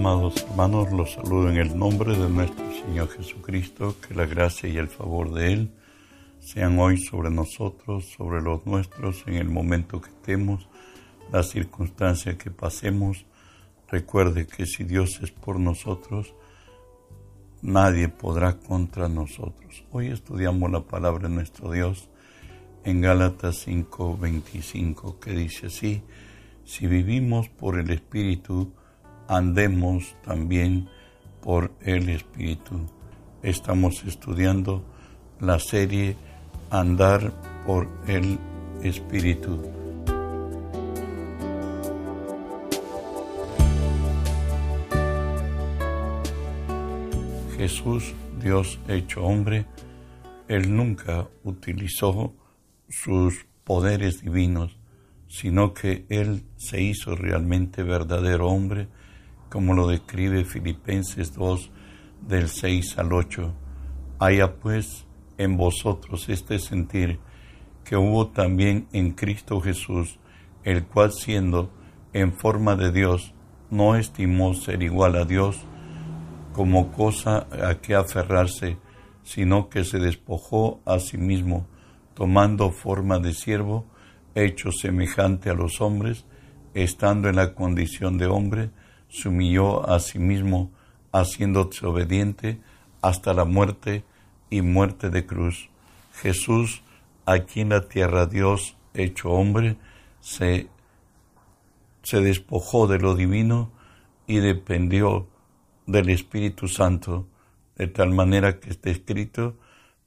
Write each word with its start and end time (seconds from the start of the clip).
amados 0.00 0.46
hermanos, 0.48 0.90
los 0.92 1.12
saludo 1.12 1.50
en 1.50 1.58
el 1.58 1.78
nombre 1.78 2.16
de 2.16 2.26
nuestro 2.30 2.64
Señor 2.72 3.10
Jesucristo, 3.10 3.96
que 4.00 4.14
la 4.14 4.24
gracia 4.24 4.66
y 4.66 4.78
el 4.78 4.88
favor 4.88 5.30
de 5.34 5.52
Él 5.52 5.70
sean 6.38 6.78
hoy 6.78 6.96
sobre 6.96 7.30
nosotros, 7.30 8.06
sobre 8.16 8.40
los 8.40 8.64
nuestros, 8.64 9.22
en 9.26 9.34
el 9.34 9.50
momento 9.50 10.00
que 10.00 10.08
estemos, 10.08 10.66
la 11.30 11.42
circunstancia 11.42 12.38
que 12.38 12.50
pasemos. 12.50 13.26
Recuerde 13.90 14.46
que 14.46 14.64
si 14.64 14.84
Dios 14.84 15.20
es 15.22 15.32
por 15.32 15.60
nosotros, 15.60 16.32
nadie 17.60 18.08
podrá 18.08 18.54
contra 18.58 19.06
nosotros. 19.06 19.84
Hoy 19.92 20.06
estudiamos 20.06 20.70
la 20.70 20.80
palabra 20.80 21.28
de 21.28 21.34
nuestro 21.34 21.72
Dios 21.72 22.08
en 22.84 23.02
Gálatas 23.02 23.66
5:25, 23.66 25.20
que 25.20 25.32
dice 25.32 25.66
así, 25.66 26.02
si 26.64 26.86
vivimos 26.86 27.50
por 27.50 27.78
el 27.78 27.90
Espíritu, 27.90 28.72
andemos 29.30 30.16
también 30.24 30.88
por 31.40 31.72
el 31.82 32.08
Espíritu. 32.08 32.80
Estamos 33.44 34.02
estudiando 34.04 34.84
la 35.38 35.60
serie 35.60 36.16
Andar 36.68 37.32
por 37.64 37.88
el 38.08 38.38
Espíritu. 38.82 39.62
Jesús, 47.56 48.14
Dios 48.42 48.80
hecho 48.88 49.22
hombre, 49.22 49.64
Él 50.48 50.74
nunca 50.74 51.28
utilizó 51.44 52.34
sus 52.88 53.46
poderes 53.62 54.22
divinos, 54.22 54.76
sino 55.28 55.72
que 55.72 56.04
Él 56.08 56.42
se 56.56 56.82
hizo 56.82 57.14
realmente 57.14 57.84
verdadero 57.84 58.48
hombre, 58.48 58.88
como 59.50 59.74
lo 59.74 59.88
describe 59.88 60.44
Filipenses 60.44 61.34
2 61.34 61.70
del 62.26 62.48
6 62.48 62.98
al 62.98 63.12
8. 63.12 63.52
Haya 64.20 64.54
pues 64.54 65.06
en 65.36 65.56
vosotros 65.56 66.28
este 66.28 66.58
sentir 66.58 67.18
que 67.84 67.96
hubo 67.96 68.28
también 68.28 68.86
en 68.92 69.12
Cristo 69.12 69.60
Jesús, 69.60 70.18
el 70.62 70.84
cual 70.84 71.12
siendo 71.12 71.70
en 72.12 72.32
forma 72.32 72.76
de 72.76 72.92
Dios, 72.92 73.34
no 73.70 73.96
estimó 73.96 74.54
ser 74.54 74.82
igual 74.82 75.16
a 75.16 75.24
Dios 75.24 75.60
como 76.52 76.92
cosa 76.92 77.46
a 77.50 77.76
que 77.76 77.94
aferrarse, 77.94 78.78
sino 79.22 79.68
que 79.68 79.84
se 79.84 79.98
despojó 79.98 80.80
a 80.84 80.98
sí 80.98 81.18
mismo, 81.18 81.66
tomando 82.14 82.70
forma 82.70 83.18
de 83.18 83.32
siervo, 83.32 83.86
hecho 84.34 84.72
semejante 84.72 85.50
a 85.50 85.54
los 85.54 85.80
hombres, 85.80 86.26
estando 86.74 87.28
en 87.28 87.36
la 87.36 87.54
condición 87.54 88.18
de 88.18 88.26
hombre, 88.26 88.70
se 89.10 89.28
humilló 89.28 89.88
a 89.88 90.00
sí 90.00 90.18
mismo, 90.18 90.70
haciéndose 91.12 91.84
obediente 91.86 92.60
hasta 93.02 93.34
la 93.34 93.44
muerte 93.44 94.04
y 94.48 94.62
muerte 94.62 95.10
de 95.10 95.26
cruz. 95.26 95.68
Jesús, 96.14 96.82
aquí 97.26 97.60
en 97.60 97.70
la 97.70 97.88
tierra, 97.88 98.26
Dios 98.26 98.76
hecho 98.94 99.30
hombre, 99.30 99.76
se, 100.20 100.68
se 102.02 102.20
despojó 102.20 102.86
de 102.86 102.98
lo 102.98 103.14
divino 103.14 103.70
y 104.26 104.38
dependió 104.38 105.26
del 105.86 106.10
Espíritu 106.10 106.68
Santo, 106.68 107.26
de 107.76 107.88
tal 107.88 108.10
manera 108.10 108.60
que 108.60 108.70
está 108.70 108.90
escrito, 108.90 109.56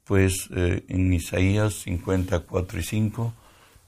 pues 0.06 0.50
eh, 0.56 0.86
en 0.88 1.12
Isaías 1.12 1.74
54 1.84 2.80
y 2.80 2.84
5, 2.84 3.34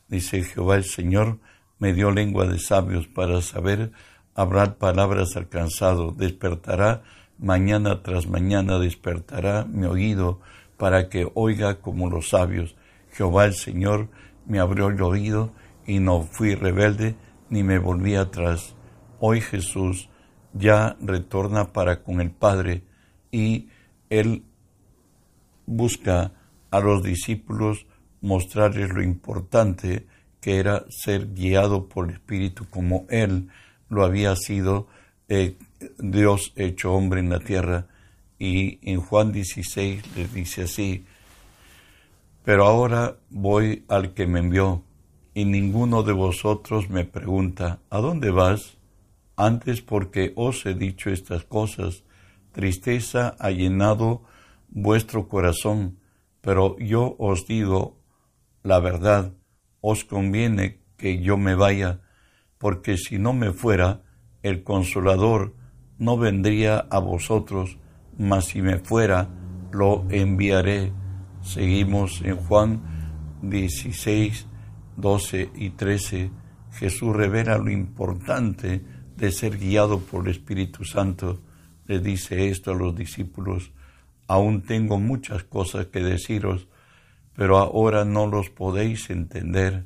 dice 0.08 0.44
Jehová 0.44 0.76
el 0.76 0.86
Señor, 0.86 1.40
me 1.80 1.94
dio 1.94 2.12
lengua 2.12 2.48
de 2.48 2.60
sabios 2.60 3.08
para 3.08 3.42
saber 3.42 3.92
habrá 4.36 4.78
palabras 4.78 5.36
alcanzado, 5.36 6.12
despertará 6.12 7.04
mañana 7.40 8.04
tras 8.04 8.28
mañana, 8.28 8.78
despertará 8.78 9.66
mi 9.66 9.86
oído 9.88 10.42
para 10.78 11.10
que 11.10 11.32
oiga 11.34 11.80
como 11.80 12.10
los 12.10 12.30
sabios. 12.30 12.76
Jehová 13.12 13.46
el 13.46 13.54
Señor 13.54 14.10
me 14.46 14.60
abrió 14.60 14.90
el 14.90 15.02
oído 15.02 15.54
y 15.88 16.00
no 16.00 16.22
fui 16.24 16.54
rebelde 16.54 17.16
ni 17.50 17.64
me 17.64 17.80
volví 17.80 18.16
atrás. 18.16 18.76
Hoy 19.20 19.40
Jesús 19.40 20.10
ya 20.54 20.98
retorna 21.00 21.72
para 21.72 22.04
con 22.04 22.20
el 22.20 22.32
Padre 22.32 22.84
y 23.32 23.70
él 24.10 24.44
busca 25.66 26.34
a 26.72 26.80
los 26.80 27.04
discípulos 27.04 27.88
mostrarles 28.22 28.90
lo 28.90 29.02
importante 29.02 30.08
que 30.42 30.60
era 30.60 30.86
ser 30.90 31.34
guiado 31.34 31.88
por 31.88 32.10
el 32.10 32.16
Espíritu 32.16 32.66
como 32.70 33.06
él 33.10 33.50
lo 33.90 34.04
había 34.04 34.36
sido 34.36 34.88
eh, 35.28 35.58
Dios 35.98 36.54
hecho 36.56 36.94
hombre 36.94 37.20
en 37.20 37.30
la 37.30 37.40
tierra. 37.40 37.88
Y 38.38 38.80
en 38.90 39.00
Juan 39.00 39.32
16 39.32 40.16
le 40.16 40.28
dice 40.28 40.64
así, 40.64 41.06
pero 42.44 42.66
ahora 42.66 43.18
voy 43.30 43.86
al 43.88 44.14
que 44.14 44.28
me 44.28 44.40
envió, 44.40 44.84
y 45.34 45.46
ninguno 45.46 46.04
de 46.04 46.14
vosotros 46.14 46.90
me 46.90 47.04
pregunta, 47.06 47.80
¿a 47.90 48.00
dónde 48.00 48.32
vas? 48.32 48.78
Antes 49.36 49.82
porque 49.82 50.32
os 50.36 50.66
he 50.66 50.74
dicho 50.74 51.10
estas 51.10 51.44
cosas, 51.44 52.04
tristeza 52.52 53.36
ha 53.40 53.50
llenado 53.52 54.24
vuestro 54.70 55.28
corazón, 55.28 55.98
pero 56.42 56.78
yo 56.80 57.16
os 57.20 57.48
digo 57.48 57.98
la 58.64 58.80
verdad, 58.80 59.34
os 59.82 60.06
conviene 60.06 60.80
que 60.98 61.22
yo 61.22 61.38
me 61.38 61.54
vaya, 61.54 62.02
porque 62.66 62.98
si 62.98 63.20
no 63.20 63.32
me 63.32 63.52
fuera, 63.52 64.02
el 64.42 64.64
consolador 64.64 65.54
no 66.00 66.18
vendría 66.18 66.80
a 66.80 66.98
vosotros, 66.98 67.78
mas 68.18 68.46
si 68.46 68.64
me 68.64 68.80
fuera, 68.80 69.30
lo 69.72 70.08
enviaré. 70.10 70.92
Seguimos 71.44 72.24
en 72.24 72.38
Juan 72.38 72.82
16, 73.44 74.48
12 74.98 75.52
y 75.54 75.70
13. 75.70 76.32
Jesús 76.72 77.16
revela 77.16 77.60
lo 77.60 77.70
importante 77.70 78.84
de 79.16 79.32
ser 79.32 79.60
guiado 79.60 80.00
por 80.00 80.26
el 80.26 80.32
Espíritu 80.32 80.86
Santo. 80.86 81.44
Le 81.86 82.00
dice 82.00 82.50
esto 82.50 82.72
a 82.72 82.76
los 82.76 82.96
discípulos, 82.96 83.74
aún 84.26 84.64
tengo 84.64 84.98
muchas 84.98 85.44
cosas 85.44 85.86
que 85.86 86.00
deciros, 86.00 86.68
pero 87.36 87.60
ahora 87.60 88.06
no 88.06 88.26
los 88.26 88.50
podéis 88.50 89.12
entender. 89.12 89.86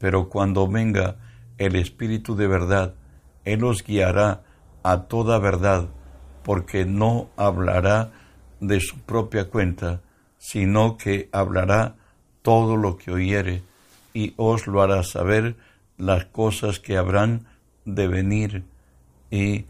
Pero 0.00 0.28
cuando 0.28 0.66
venga 0.66 1.18
el 1.58 1.76
Espíritu 1.76 2.36
de 2.36 2.46
verdad, 2.46 2.94
Él 3.44 3.64
os 3.64 3.84
guiará 3.84 4.42
a 4.82 5.02
toda 5.02 5.38
verdad, 5.38 5.88
porque 6.44 6.84
no 6.86 7.28
hablará 7.36 8.12
de 8.60 8.80
su 8.80 8.98
propia 9.00 9.50
cuenta, 9.50 10.00
sino 10.38 10.96
que 10.96 11.28
hablará 11.32 11.96
todo 12.42 12.76
lo 12.76 12.96
que 12.96 13.10
oyere, 13.10 13.62
y 14.14 14.34
os 14.36 14.66
lo 14.66 14.80
hará 14.82 15.02
saber 15.02 15.56
las 15.96 16.24
cosas 16.26 16.80
que 16.80 16.96
habrán 16.96 17.46
de 17.84 18.08
venir. 18.08 18.64
Y 19.30 19.66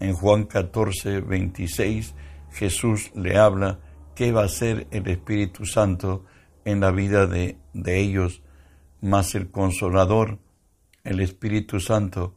en 0.00 0.12
Juan 0.14 0.44
14, 0.44 1.20
26, 1.20 2.14
Jesús 2.52 3.10
le 3.14 3.38
habla 3.38 3.78
qué 4.14 4.32
va 4.32 4.44
a 4.44 4.48
ser 4.48 4.86
el 4.90 5.08
Espíritu 5.08 5.64
Santo 5.64 6.24
en 6.64 6.80
la 6.80 6.90
vida 6.90 7.26
de, 7.26 7.56
de 7.72 8.00
ellos, 8.00 8.42
más 9.00 9.34
el 9.34 9.50
Consolador, 9.50 10.38
el 11.10 11.18
Espíritu 11.18 11.80
Santo, 11.80 12.36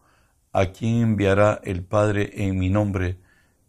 a 0.51 0.72
quien 0.72 1.01
enviará 1.03 1.61
el 1.63 1.84
Padre 1.84 2.31
en 2.34 2.57
mi 2.57 2.69
nombre. 2.69 3.17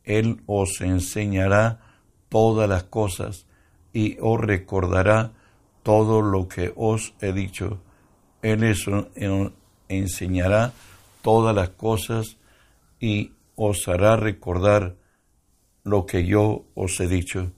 Él 0.03 0.43
os 0.47 0.81
enseñará 0.81 1.81
todas 2.31 2.69
las 2.69 2.85
cosas 2.85 3.47
y 3.93 4.17
os 4.21 4.41
recordará 4.41 5.33
todo 5.83 6.23
lo 6.23 6.49
que 6.49 6.73
os 6.75 7.15
he 7.21 7.35
dicho. 7.35 7.83
Él 8.41 8.65
os 8.65 9.53
enseñará 9.89 10.73
todas 11.21 11.55
las 11.55 11.69
cosas 11.71 12.39
y 12.99 13.33
os 13.57 13.87
hará 13.87 14.17
recordar 14.17 14.97
lo 15.83 16.07
que 16.07 16.25
yo 16.25 16.65
os 16.75 16.99
he 17.01 17.09
dicho. 17.09 17.53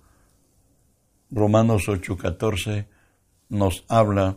Romanos 1.31 1.85
8:14 1.87 2.87
nos 3.51 3.85
habla 3.89 4.37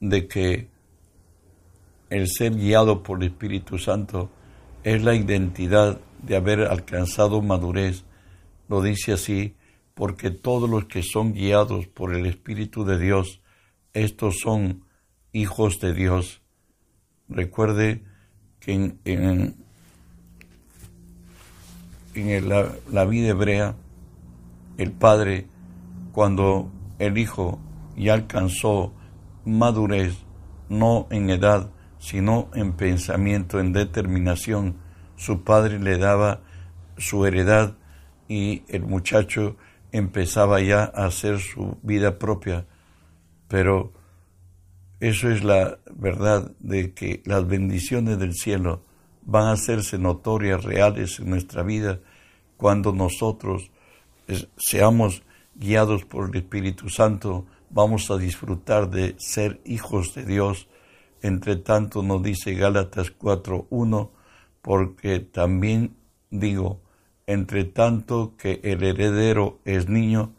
de 0.00 0.26
que 0.26 0.71
el 2.12 2.28
ser 2.28 2.54
guiado 2.54 3.02
por 3.02 3.22
el 3.22 3.28
Espíritu 3.28 3.78
Santo 3.78 4.28
es 4.84 5.02
la 5.02 5.14
identidad 5.14 5.98
de 6.22 6.36
haber 6.36 6.60
alcanzado 6.60 7.40
madurez. 7.40 8.04
Lo 8.68 8.82
dice 8.82 9.12
así 9.12 9.54
porque 9.94 10.30
todos 10.30 10.68
los 10.68 10.84
que 10.84 11.02
son 11.02 11.32
guiados 11.32 11.86
por 11.86 12.14
el 12.14 12.26
Espíritu 12.26 12.84
de 12.84 12.98
Dios, 12.98 13.40
estos 13.94 14.40
son 14.40 14.84
hijos 15.32 15.80
de 15.80 15.94
Dios. 15.94 16.42
Recuerde 17.30 18.02
que 18.60 18.74
en, 18.74 18.98
en, 22.14 22.48
la, 22.48 22.72
la 22.90 23.06
vida 23.06 23.28
hebrea, 23.28 23.74
el 24.76 24.92
Padre, 24.92 25.46
cuando 26.12 26.70
el 26.98 27.16
Hijo 27.16 27.58
ya 27.96 28.12
alcanzó 28.12 28.92
madurez, 29.46 30.14
no 30.68 31.06
en 31.08 31.30
edad, 31.30 31.70
sino 32.02 32.50
en 32.54 32.72
pensamiento, 32.72 33.60
en 33.60 33.72
determinación, 33.72 34.74
su 35.14 35.44
padre 35.44 35.78
le 35.78 35.98
daba 35.98 36.40
su 36.98 37.24
heredad 37.24 37.76
y 38.28 38.64
el 38.66 38.82
muchacho 38.82 39.56
empezaba 39.92 40.60
ya 40.60 40.82
a 40.82 41.06
hacer 41.06 41.38
su 41.38 41.78
vida 41.82 42.18
propia. 42.18 42.66
Pero 43.46 43.92
eso 44.98 45.30
es 45.30 45.44
la 45.44 45.78
verdad 45.94 46.50
de 46.58 46.92
que 46.92 47.22
las 47.24 47.46
bendiciones 47.46 48.18
del 48.18 48.34
cielo 48.34 48.82
van 49.24 49.44
a 49.44 49.52
hacerse 49.52 49.96
notorias, 49.96 50.64
reales 50.64 51.20
en 51.20 51.30
nuestra 51.30 51.62
vida 51.62 52.00
cuando 52.56 52.92
nosotros 52.92 53.70
seamos 54.56 55.22
guiados 55.54 56.04
por 56.04 56.30
el 56.30 56.36
Espíritu 56.36 56.88
Santo, 56.88 57.46
vamos 57.70 58.10
a 58.10 58.16
disfrutar 58.16 58.90
de 58.90 59.14
ser 59.18 59.60
hijos 59.64 60.14
de 60.14 60.24
Dios. 60.24 60.66
Entre 61.22 61.56
tanto 61.56 62.02
nos 62.02 62.22
dice 62.22 62.54
Gálatas 62.54 63.16
4.1, 63.16 64.10
porque 64.60 65.20
también 65.20 65.96
digo, 66.30 66.80
entre 67.26 67.64
tanto 67.64 68.34
que 68.36 68.60
el 68.64 68.82
heredero 68.82 69.60
es 69.64 69.88
niño, 69.88 70.32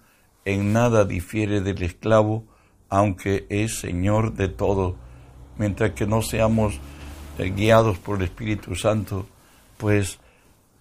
en 0.45 0.73
nada 0.73 1.05
difiere 1.05 1.61
del 1.61 1.81
esclavo, 1.83 2.43
aunque 2.89 3.45
es 3.49 3.79
Señor 3.79 4.33
de 4.33 4.49
todo. 4.49 4.95
Mientras 5.57 5.91
que 5.91 6.05
no 6.05 6.21
seamos 6.21 6.79
eh, 7.37 7.49
guiados 7.49 7.97
por 7.97 8.17
el 8.17 8.23
Espíritu 8.23 8.75
Santo, 8.75 9.25
pues 9.77 10.19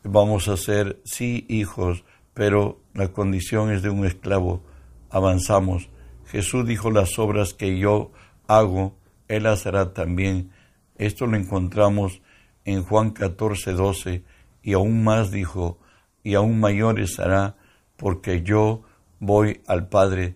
vamos 0.02 0.48
a 0.48 0.56
ser, 0.56 1.00
sí, 1.04 1.46
hijos, 1.48 2.04
pero 2.34 2.80
la 2.94 3.08
condición 3.08 3.70
es 3.70 3.82
de 3.82 3.90
un 3.90 4.04
esclavo. 4.04 4.62
Avanzamos. 5.10 5.88
Jesús 6.26 6.66
dijo 6.66 6.90
las 6.90 7.18
obras 7.18 7.54
que 7.54 7.78
yo 7.78 8.10
hago, 8.46 8.96
Él 9.32 9.46
hará 9.46 9.94
también. 9.94 10.50
Esto 10.98 11.26
lo 11.26 11.38
encontramos 11.38 12.20
en 12.66 12.82
Juan 12.82 13.12
14, 13.12 13.72
12, 13.72 14.22
y 14.62 14.74
aún 14.74 15.02
más 15.02 15.30
dijo, 15.30 15.78
y 16.22 16.34
aún 16.34 16.60
mayores 16.60 17.18
hará, 17.18 17.56
porque 17.96 18.42
yo 18.42 18.82
voy 19.20 19.62
al 19.66 19.88
Padre, 19.88 20.34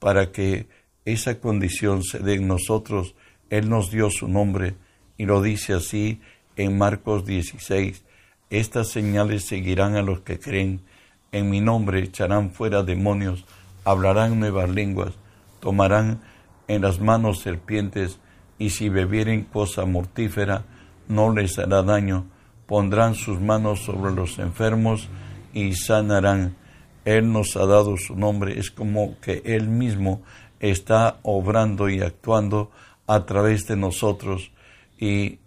para 0.00 0.32
que 0.32 0.66
esa 1.04 1.38
condición 1.38 2.02
se 2.02 2.18
dé 2.18 2.34
en 2.34 2.48
nosotros. 2.48 3.14
Él 3.48 3.68
nos 3.68 3.92
dio 3.92 4.10
su 4.10 4.26
nombre, 4.26 4.74
y 5.16 5.24
lo 5.24 5.40
dice 5.40 5.74
así 5.74 6.20
en 6.56 6.76
Marcos 6.76 7.24
16, 7.24 8.04
estas 8.50 8.88
señales 8.88 9.44
seguirán 9.44 9.94
a 9.94 10.02
los 10.02 10.20
que 10.20 10.40
creen, 10.40 10.82
en 11.30 11.48
mi 11.48 11.60
nombre 11.60 12.00
echarán 12.00 12.50
fuera 12.50 12.82
demonios, 12.82 13.46
hablarán 13.84 14.40
nuevas 14.40 14.68
lenguas, 14.68 15.14
tomarán 15.60 16.20
en 16.66 16.82
las 16.82 17.00
manos 17.00 17.40
serpientes, 17.40 18.18
y 18.58 18.70
si 18.70 18.88
bebieren 18.88 19.44
cosa 19.44 19.84
mortífera, 19.84 20.64
no 21.08 21.32
les 21.32 21.58
hará 21.58 21.82
daño, 21.82 22.26
pondrán 22.66 23.14
sus 23.14 23.40
manos 23.40 23.84
sobre 23.84 24.12
los 24.12 24.38
enfermos 24.38 25.08
y 25.52 25.74
sanarán. 25.74 26.56
Él 27.04 27.32
nos 27.32 27.56
ha 27.56 27.66
dado 27.66 27.96
su 27.96 28.16
nombre, 28.16 28.58
es 28.58 28.70
como 28.70 29.18
que 29.20 29.42
Él 29.44 29.68
mismo 29.68 30.22
está 30.60 31.18
obrando 31.22 31.88
y 31.88 32.00
actuando 32.00 32.70
a 33.06 33.26
través 33.26 33.66
de 33.66 33.76
nosotros. 33.76 34.52
Y 34.98 35.38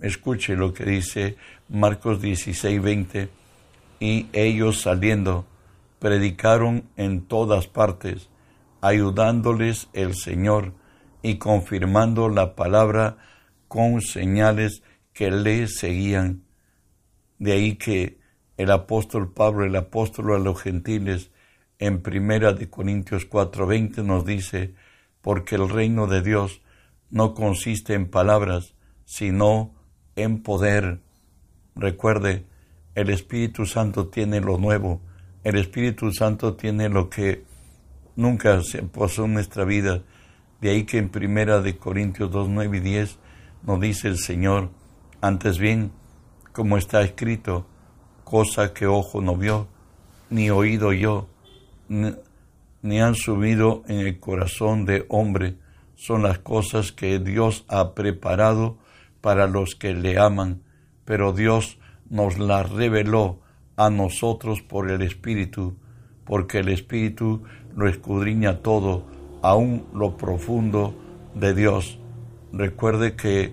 escuche 0.00 0.56
lo 0.56 0.74
que 0.74 0.84
dice 0.84 1.36
Marcos 1.68 2.20
16, 2.20 2.82
20. 2.82 3.28
Y 4.00 4.26
ellos 4.32 4.80
saliendo, 4.82 5.46
predicaron 5.98 6.84
en 6.96 7.22
todas 7.22 7.66
partes, 7.66 8.28
ayudándoles 8.80 9.88
el 9.92 10.14
Señor 10.14 10.72
y 11.22 11.38
confirmando 11.38 12.28
la 12.28 12.54
palabra 12.54 13.16
con 13.66 14.00
señales 14.00 14.82
que 15.12 15.30
le 15.30 15.66
seguían. 15.68 16.44
De 17.38 17.52
ahí 17.52 17.76
que 17.76 18.18
el 18.56 18.70
apóstol 18.70 19.32
Pablo, 19.32 19.64
el 19.64 19.76
apóstol 19.76 20.34
a 20.34 20.38
los 20.38 20.60
gentiles, 20.60 21.30
en 21.78 22.02
primera 22.02 22.52
de 22.52 22.68
Corintios 22.68 23.28
4:20 23.28 24.02
nos 24.02 24.24
dice, 24.24 24.74
porque 25.20 25.54
el 25.54 25.68
reino 25.68 26.06
de 26.06 26.22
Dios 26.22 26.60
no 27.10 27.34
consiste 27.34 27.94
en 27.94 28.10
palabras, 28.10 28.74
sino 29.04 29.74
en 30.16 30.42
poder. 30.42 31.00
Recuerde, 31.76 32.46
el 32.94 33.10
Espíritu 33.10 33.64
Santo 33.64 34.08
tiene 34.08 34.40
lo 34.40 34.58
nuevo, 34.58 35.00
el 35.44 35.56
Espíritu 35.56 36.12
Santo 36.12 36.56
tiene 36.56 36.88
lo 36.88 37.08
que 37.08 37.44
nunca 38.16 38.60
se 38.62 38.82
posó 38.82 39.26
en 39.26 39.34
nuestra 39.34 39.64
vida. 39.64 40.02
De 40.60 40.70
ahí 40.70 40.84
que 40.84 40.98
en 40.98 41.08
primera 41.08 41.60
de 41.60 41.76
Corintios 41.76 42.30
2, 42.30 42.48
9 42.48 42.78
y 42.78 42.80
10 42.80 43.18
nos 43.62 43.80
dice 43.80 44.08
el 44.08 44.18
Señor, 44.18 44.70
antes 45.20 45.58
bien, 45.58 45.92
como 46.52 46.76
está 46.76 47.02
escrito, 47.02 47.66
cosa 48.24 48.74
que 48.74 48.86
ojo 48.86 49.20
no 49.20 49.36
vio, 49.36 49.68
ni 50.30 50.50
oído 50.50 50.92
yo, 50.92 51.28
ni, 51.88 53.00
han 53.00 53.14
subido 53.14 53.84
en 53.86 54.00
el 54.00 54.18
corazón 54.18 54.84
de 54.84 55.06
hombre, 55.08 55.56
son 55.94 56.22
las 56.22 56.38
cosas 56.40 56.92
que 56.92 57.18
Dios 57.18 57.64
ha 57.68 57.94
preparado 57.94 58.78
para 59.20 59.46
los 59.46 59.74
que 59.74 59.94
le 59.94 60.18
aman, 60.18 60.62
pero 61.04 61.32
Dios 61.32 61.78
nos 62.10 62.38
las 62.38 62.70
reveló 62.70 63.40
a 63.76 63.90
nosotros 63.90 64.62
por 64.62 64.90
el 64.90 65.02
Espíritu, 65.02 65.76
porque 66.24 66.58
el 66.58 66.68
Espíritu 66.68 67.44
lo 67.76 67.88
escudriña 67.88 68.58
todo, 68.58 69.06
aún 69.42 69.86
lo 69.94 70.16
profundo 70.16 70.94
de 71.34 71.54
Dios. 71.54 71.98
Recuerde 72.52 73.16
que 73.16 73.52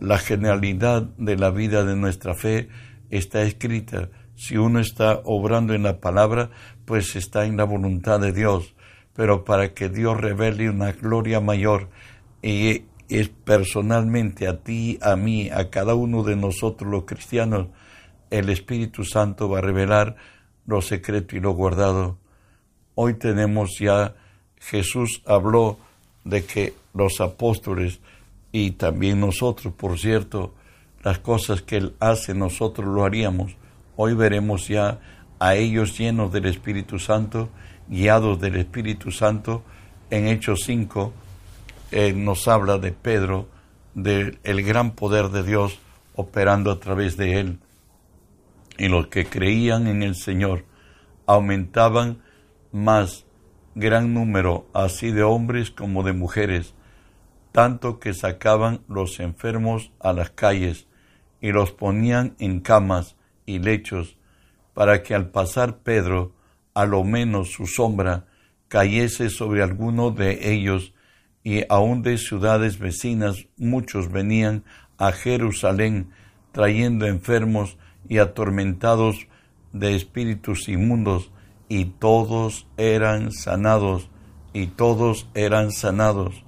la 0.00 0.18
generalidad 0.18 1.02
de 1.16 1.36
la 1.36 1.50
vida 1.50 1.84
de 1.84 1.96
nuestra 1.96 2.34
fe 2.34 2.68
está 3.10 3.42
escrita. 3.42 4.10
Si 4.34 4.56
uno 4.56 4.80
está 4.80 5.20
obrando 5.24 5.74
en 5.74 5.84
la 5.84 6.00
palabra, 6.00 6.50
pues 6.84 7.14
está 7.14 7.44
en 7.44 7.56
la 7.56 7.64
voluntad 7.64 8.20
de 8.20 8.32
Dios. 8.32 8.74
Pero 9.14 9.44
para 9.44 9.74
que 9.74 9.88
Dios 9.88 10.20
revele 10.20 10.70
una 10.70 10.92
gloria 10.92 11.40
mayor 11.40 11.90
y 12.42 12.84
es 13.08 13.28
personalmente 13.28 14.48
a 14.48 14.62
ti, 14.62 14.98
a 15.02 15.16
mí, 15.16 15.50
a 15.50 15.70
cada 15.70 15.94
uno 15.94 16.22
de 16.22 16.34
nosotros 16.34 16.90
los 16.90 17.04
cristianos, 17.04 17.68
el 18.30 18.48
Espíritu 18.48 19.04
Santo 19.04 19.48
va 19.48 19.58
a 19.58 19.62
revelar 19.62 20.16
lo 20.66 20.80
secreto 20.80 21.36
y 21.36 21.40
lo 21.40 21.52
guardado. 21.52 22.18
Hoy 22.94 23.14
tenemos 23.14 23.78
ya, 23.78 24.14
Jesús 24.64 25.22
habló 25.26 25.78
de 26.24 26.44
que 26.44 26.74
los 26.94 27.20
apóstoles 27.20 28.00
y 28.52 28.72
también 28.72 29.20
nosotros, 29.20 29.74
por 29.74 29.98
cierto, 29.98 30.54
las 31.02 31.18
cosas 31.18 31.62
que 31.62 31.78
Él 31.78 31.94
hace, 32.00 32.34
nosotros 32.34 32.86
lo 32.86 33.04
haríamos. 33.04 33.56
Hoy 33.96 34.14
veremos 34.14 34.68
ya 34.68 35.00
a 35.38 35.54
ellos 35.54 35.98
llenos 35.98 36.32
del 36.32 36.46
Espíritu 36.46 36.98
Santo, 36.98 37.48
guiados 37.88 38.40
del 38.40 38.56
Espíritu 38.56 39.10
Santo. 39.10 39.62
En 40.10 40.28
Hechos 40.28 40.60
5 40.66 41.12
eh, 41.90 42.12
nos 42.12 42.46
habla 42.46 42.78
de 42.78 42.92
Pedro, 42.92 43.48
del 43.94 44.38
gran 44.42 44.92
poder 44.92 45.30
de 45.30 45.42
Dios 45.42 45.78
operando 46.14 46.70
a 46.70 46.78
través 46.78 47.16
de 47.16 47.40
él. 47.40 47.58
Y 48.78 48.88
los 48.88 49.08
que 49.08 49.26
creían 49.26 49.86
en 49.86 50.02
el 50.02 50.14
Señor 50.14 50.64
aumentaban 51.26 52.22
más 52.70 53.24
gran 53.74 54.14
número 54.14 54.66
así 54.74 55.10
de 55.10 55.22
hombres 55.22 55.70
como 55.70 56.02
de 56.02 56.12
mujeres 56.12 56.74
tanto 57.52 58.00
que 58.00 58.14
sacaban 58.14 58.80
los 58.88 59.20
enfermos 59.20 59.92
a 60.00 60.12
las 60.14 60.30
calles 60.30 60.88
y 61.40 61.52
los 61.52 61.70
ponían 61.70 62.34
en 62.38 62.60
camas 62.60 63.16
y 63.46 63.58
lechos, 63.58 64.16
para 64.74 65.02
que 65.02 65.14
al 65.14 65.28
pasar 65.30 65.78
Pedro, 65.78 66.32
a 66.74 66.86
lo 66.86 67.04
menos 67.04 67.52
su 67.52 67.66
sombra, 67.66 68.26
cayese 68.68 69.28
sobre 69.28 69.62
alguno 69.62 70.10
de 70.10 70.52
ellos, 70.52 70.94
y 71.44 71.64
aun 71.68 72.02
de 72.02 72.16
ciudades 72.16 72.78
vecinas 72.78 73.48
muchos 73.56 74.10
venían 74.10 74.64
a 74.96 75.12
Jerusalén 75.12 76.10
trayendo 76.52 77.06
enfermos 77.06 77.76
y 78.08 78.18
atormentados 78.18 79.26
de 79.72 79.96
espíritus 79.96 80.68
inmundos, 80.68 81.32
y 81.72 81.86
todos 81.86 82.66
eran 82.76 83.32
sanados, 83.32 84.08
y 84.52 84.66
todos 84.66 85.26
eran 85.34 85.72
sanados 85.72 86.44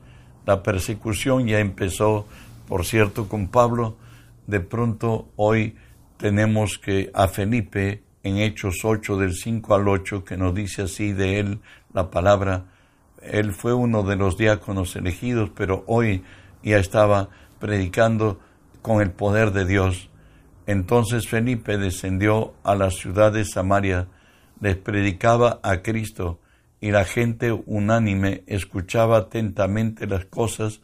la 0.47 0.62
persecución 0.62 1.47
ya 1.47 1.59
empezó, 1.59 2.26
por 2.69 2.85
cierto, 2.85 3.28
con 3.28 3.49
Pablo. 3.49 3.97
De 4.47 4.61
pronto 4.61 5.28
hoy 5.37 5.76
tenemos 6.19 6.78
que 6.78 7.11
a 7.14 7.28
Felipe 7.28 8.02
en 8.23 8.38
Hechos 8.38 8.85
8 8.85 9.16
del 9.16 9.35
5 9.35 9.75
al 9.75 9.88
8 9.88 10.25
que 10.25 10.37
nos 10.37 10.54
dice 10.54 10.83
así 10.83 11.12
de 11.12 11.40
él 11.40 11.61
la 11.93 12.11
palabra. 12.11 12.66
Él 13.23 13.52
fue 13.52 13.73
uno 13.73 14.02
de 14.02 14.16
los 14.16 14.37
diáconos 14.37 14.97
elegidos, 14.97 15.50
pero 15.54 15.83
hoy 15.87 16.23
ya 16.62 16.76
estaba 16.76 17.31
predicando 17.59 18.38
con 18.83 19.00
el 19.00 19.12
poder 19.12 19.52
de 19.52 19.64
Dios. 19.64 20.11
Entonces 20.66 21.26
Felipe 21.26 21.78
descendió 21.78 22.52
a 22.64 22.75
la 22.75 22.90
ciudad 22.90 23.33
de 23.33 23.47
Samaria, 23.47 24.09
les 24.61 24.76
predicaba 24.76 25.61
a 25.62 25.82
Cristo 25.82 26.40
y 26.80 26.90
la 26.90 27.04
gente 27.04 27.52
unánime 27.52 28.42
escuchaba 28.46 29.18
atentamente 29.18 30.06
las 30.06 30.25
cosas 30.25 30.80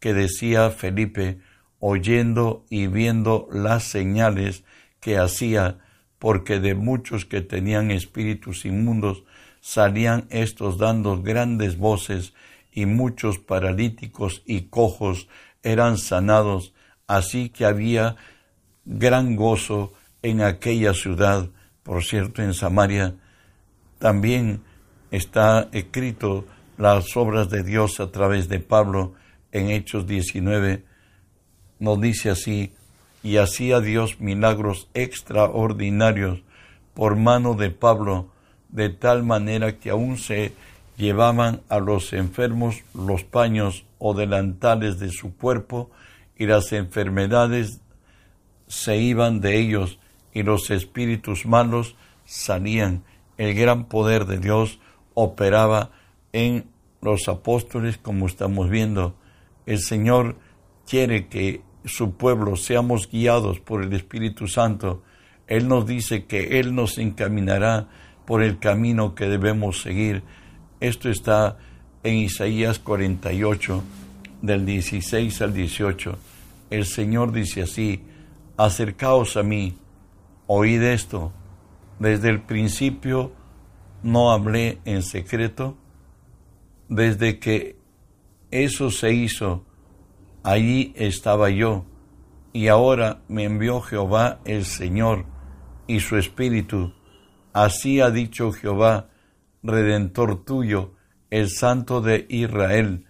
que 0.00 0.14
decía 0.14 0.70
Felipe, 0.70 1.38
oyendo 1.78 2.64
y 2.70 2.86
viendo 2.86 3.48
las 3.52 3.84
señales 3.84 4.64
que 5.00 5.18
hacía, 5.18 5.78
porque 6.18 6.60
de 6.60 6.74
muchos 6.74 7.24
que 7.24 7.40
tenían 7.40 7.90
espíritus 7.90 8.64
inmundos 8.64 9.24
salían 9.60 10.26
estos 10.30 10.78
dando 10.78 11.22
grandes 11.22 11.78
voces, 11.78 12.34
y 12.74 12.86
muchos 12.86 13.38
paralíticos 13.38 14.42
y 14.44 14.62
cojos 14.62 15.28
eran 15.62 15.96
sanados, 15.96 16.74
así 17.06 17.48
que 17.48 17.64
había 17.64 18.16
gran 18.84 19.36
gozo 19.36 19.92
en 20.22 20.42
aquella 20.42 20.92
ciudad. 20.92 21.48
Por 21.84 22.02
cierto, 22.02 22.42
en 22.42 22.54
Samaria 22.54 23.14
también 23.98 24.62
está 25.10 25.68
escrito 25.70 26.46
las 26.78 27.16
obras 27.16 27.50
de 27.50 27.62
Dios 27.62 28.00
a 28.00 28.10
través 28.10 28.48
de 28.48 28.58
Pablo 28.58 29.12
en 29.52 29.68
Hechos 29.68 30.06
19. 30.06 30.82
Nos 31.78 32.00
dice 32.00 32.30
así, 32.30 32.72
y 33.22 33.36
hacía 33.36 33.80
Dios 33.80 34.18
milagros 34.18 34.88
extraordinarios 34.94 36.42
por 36.94 37.16
mano 37.16 37.54
de 37.54 37.70
Pablo, 37.70 38.30
de 38.70 38.88
tal 38.88 39.22
manera 39.22 39.78
que 39.78 39.90
aún 39.90 40.16
se 40.18 40.52
llevaban 40.96 41.60
a 41.68 41.78
los 41.78 42.12
enfermos 42.12 42.82
los 42.94 43.24
paños 43.24 43.84
o 43.98 44.14
delantales 44.14 44.98
de 44.98 45.10
su 45.10 45.36
cuerpo 45.36 45.90
y 46.36 46.46
las 46.46 46.72
enfermedades 46.72 47.80
se 48.68 48.96
iban 48.96 49.40
de 49.40 49.58
ellos 49.58 49.98
y 50.34 50.42
los 50.42 50.70
espíritus 50.70 51.46
malos 51.46 51.96
salían. 52.26 53.04
El 53.38 53.54
gran 53.54 53.86
poder 53.86 54.26
de 54.26 54.38
Dios 54.38 54.80
operaba 55.14 55.92
en 56.32 56.66
los 57.00 57.28
apóstoles 57.28 57.96
como 57.96 58.26
estamos 58.26 58.68
viendo. 58.68 59.14
El 59.66 59.78
Señor 59.78 60.36
quiere 60.86 61.28
que 61.28 61.62
su 61.84 62.16
pueblo 62.16 62.56
seamos 62.56 63.10
guiados 63.10 63.60
por 63.60 63.82
el 63.82 63.92
Espíritu 63.92 64.48
Santo. 64.48 65.02
Él 65.46 65.68
nos 65.68 65.86
dice 65.86 66.24
que 66.24 66.58
Él 66.60 66.74
nos 66.74 66.98
encaminará 66.98 67.88
por 68.26 68.42
el 68.42 68.58
camino 68.58 69.14
que 69.14 69.28
debemos 69.28 69.82
seguir. 69.82 70.22
Esto 70.80 71.10
está 71.10 71.58
en 72.02 72.16
Isaías 72.16 72.78
48, 72.78 73.82
del 74.42 74.66
16 74.66 75.42
al 75.42 75.54
18. 75.54 76.18
El 76.70 76.86
Señor 76.86 77.32
dice 77.32 77.62
así, 77.62 78.02
acercaos 78.56 79.36
a 79.36 79.42
mí, 79.42 79.74
oíd 80.46 80.82
esto. 80.82 81.32
Desde 81.98 82.28
el 82.30 82.42
principio 82.42 83.32
no 84.02 84.32
hablé 84.32 84.80
en 84.84 85.02
secreto, 85.02 85.76
desde 86.88 87.38
que 87.38 87.76
eso 88.50 88.90
se 88.90 89.12
hizo, 89.12 89.64
allí 90.42 90.92
estaba 90.96 91.50
yo, 91.50 91.86
y 92.52 92.68
ahora 92.68 93.22
me 93.28 93.44
envió 93.44 93.80
Jehová 93.80 94.40
el 94.44 94.64
Señor 94.64 95.24
y 95.86 96.00
su 96.00 96.16
Espíritu. 96.16 96.92
Así 97.52 98.00
ha 98.00 98.10
dicho 98.10 98.52
Jehová, 98.52 99.08
Redentor 99.62 100.44
tuyo, 100.44 100.94
el 101.30 101.48
Santo 101.48 102.00
de 102.00 102.26
Israel. 102.28 103.06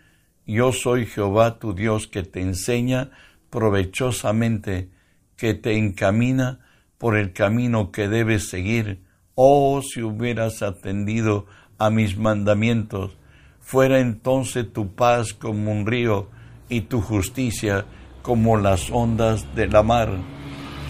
Yo 0.47 0.73
soy 0.73 1.07
Jehová 1.07 1.59
tu 1.59 1.75
Dios 1.75 2.07
que 2.07 2.23
te 2.23 2.41
enseña 2.41 3.11
provechosamente, 3.51 4.91
que 5.37 5.55
te 5.55 5.77
encamina 5.77 6.64
por 6.99 7.17
el 7.17 7.33
camino 7.33 7.91
que 7.91 8.09
debes 8.09 8.49
seguir. 8.49 9.03
Oh, 9.35 9.83
si 9.83 10.03
hubieras 10.03 10.63
atendido 10.63 11.47
a 11.79 11.91
mis 11.91 12.17
mandamientos, 12.17 13.17
fuera 13.61 14.01
entonces 14.01 14.73
tu 14.73 14.95
paz 14.95 15.33
como 15.35 15.73
un 15.73 15.87
río 15.87 16.29
y 16.69 16.83
tu 16.83 17.01
justicia 17.01 17.85
como 18.23 18.57
las 18.57 18.91
ondas 18.91 19.55
de 19.55 19.67
la 19.67 19.83
mar. 19.83 20.11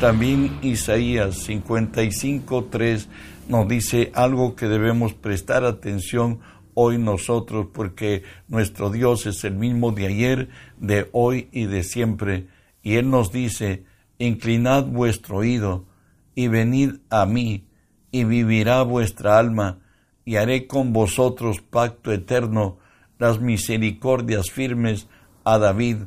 También 0.00 0.58
Isaías 0.62 1.48
55.3 1.48 3.06
nos 3.48 3.68
dice 3.68 4.10
algo 4.14 4.56
que 4.56 4.66
debemos 4.66 5.14
prestar 5.14 5.64
atención 5.64 6.40
hoy 6.74 6.98
nosotros, 6.98 7.68
porque 7.72 8.22
nuestro 8.48 8.90
Dios 8.90 9.26
es 9.26 9.44
el 9.44 9.54
mismo 9.54 9.92
de 9.92 10.06
ayer, 10.06 10.48
de 10.78 11.08
hoy 11.12 11.48
y 11.52 11.66
de 11.66 11.82
siempre. 11.82 12.48
Y 12.82 12.96
Él 12.96 13.08
nos 13.10 13.32
dice, 13.32 13.84
inclinad 14.18 14.84
vuestro 14.84 15.38
oído 15.38 15.86
y 16.34 16.48
venid 16.48 16.96
a 17.10 17.26
mí, 17.26 17.66
y 18.10 18.24
vivirá 18.24 18.82
vuestra 18.82 19.38
alma, 19.38 19.80
y 20.24 20.36
haré 20.36 20.66
con 20.66 20.92
vosotros 20.92 21.60
pacto 21.60 22.12
eterno, 22.12 22.78
las 23.18 23.40
misericordias 23.40 24.50
firmes 24.50 25.08
a 25.44 25.58
David. 25.58 25.98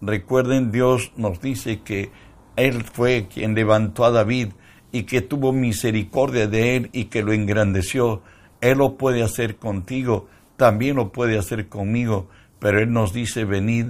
Recuerden, 0.00 0.70
Dios 0.70 1.12
nos 1.16 1.40
dice 1.40 1.80
que 1.80 2.10
Él 2.56 2.84
fue 2.84 3.26
quien 3.28 3.54
levantó 3.54 4.04
a 4.04 4.10
David, 4.10 4.48
y 4.94 5.02
que 5.02 5.22
tuvo 5.22 5.52
misericordia 5.52 6.46
de 6.46 6.76
él 6.76 6.90
y 6.92 7.06
que 7.06 7.24
lo 7.24 7.32
engrandeció. 7.32 8.22
Él 8.60 8.78
lo 8.78 8.96
puede 8.96 9.24
hacer 9.24 9.56
contigo, 9.56 10.28
también 10.56 10.94
lo 10.94 11.10
puede 11.10 11.36
hacer 11.36 11.68
conmigo, 11.68 12.28
pero 12.60 12.78
Él 12.78 12.92
nos 12.92 13.12
dice, 13.12 13.44
venid, 13.44 13.88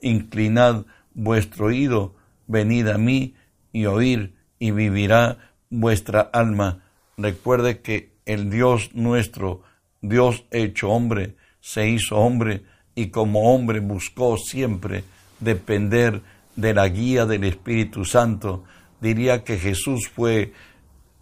inclinad 0.00 0.84
vuestro 1.12 1.66
oído, 1.66 2.14
venid 2.46 2.86
a 2.86 2.98
mí 2.98 3.34
y 3.72 3.86
oír, 3.86 4.36
y 4.58 4.70
vivirá 4.70 5.38
vuestra 5.70 6.20
alma. 6.20 6.80
Recuerde 7.16 7.80
que 7.80 8.12
el 8.26 8.50
Dios 8.50 8.90
nuestro, 8.94 9.62
Dios 10.00 10.44
hecho 10.50 10.90
hombre, 10.90 11.34
se 11.60 11.88
hizo 11.88 12.16
hombre 12.16 12.62
y 12.94 13.08
como 13.08 13.54
hombre 13.54 13.80
buscó 13.80 14.36
siempre 14.36 15.04
depender 15.40 16.22
de 16.56 16.74
la 16.74 16.88
guía 16.88 17.26
del 17.26 17.44
Espíritu 17.44 18.04
Santo, 18.04 18.64
diría 19.00 19.44
que 19.44 19.58
Jesús 19.58 20.08
fue 20.08 20.52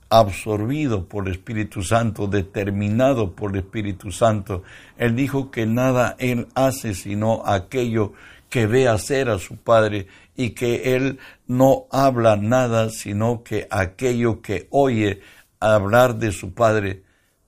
absorbido 0.09 1.07
por 1.07 1.27
el 1.27 1.33
Espíritu 1.33 1.83
Santo, 1.83 2.27
determinado 2.27 3.33
por 3.33 3.51
el 3.51 3.59
Espíritu 3.59 4.13
Santo. 4.13 4.63
Él 4.97 5.17
dijo 5.17 5.51
que 5.51 5.67
nada 5.67 6.17
él 6.19 6.47
hace 6.55 6.95
sino 6.95 7.43
aquello 7.45 8.13
que 8.49 8.67
ve 8.67 8.89
hacer 8.89 9.29
a 9.29 9.39
su 9.39 9.57
Padre 9.57 10.07
y 10.37 10.51
que 10.51 10.95
él 10.95 11.19
no 11.47 11.87
habla 11.91 12.37
nada 12.37 12.91
sino 12.91 13.43
que 13.43 13.67
aquello 13.71 14.41
que 14.43 14.69
oye 14.71 15.21
hablar 15.61 16.17
de 16.17 16.33
su 16.33 16.55
Padre. 16.55 17.03